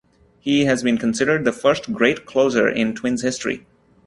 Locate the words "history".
3.21-3.67